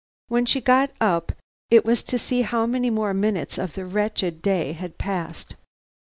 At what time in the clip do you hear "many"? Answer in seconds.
2.65-2.89